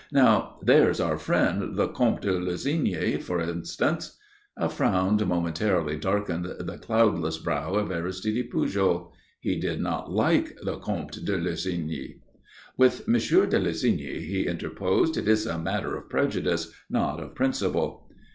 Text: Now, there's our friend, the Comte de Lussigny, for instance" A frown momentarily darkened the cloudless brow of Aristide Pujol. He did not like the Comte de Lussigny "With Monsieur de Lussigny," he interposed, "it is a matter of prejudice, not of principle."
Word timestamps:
Now, 0.11 0.57
there's 0.63 0.99
our 0.99 1.15
friend, 1.19 1.75
the 1.75 1.87
Comte 1.87 2.21
de 2.23 2.31
Lussigny, 2.31 3.21
for 3.21 3.39
instance" 3.39 4.17
A 4.57 4.67
frown 4.67 5.19
momentarily 5.27 5.95
darkened 5.95 6.45
the 6.45 6.79
cloudless 6.79 7.37
brow 7.37 7.75
of 7.75 7.91
Aristide 7.91 8.49
Pujol. 8.49 9.13
He 9.41 9.59
did 9.59 9.79
not 9.79 10.11
like 10.11 10.57
the 10.63 10.77
Comte 10.77 11.23
de 11.23 11.37
Lussigny 11.37 12.15
"With 12.77 13.07
Monsieur 13.07 13.45
de 13.45 13.59
Lussigny," 13.59 14.25
he 14.25 14.47
interposed, 14.47 15.17
"it 15.17 15.27
is 15.27 15.45
a 15.45 15.59
matter 15.59 15.95
of 15.95 16.09
prejudice, 16.09 16.73
not 16.89 17.19
of 17.19 17.35
principle." 17.35 18.09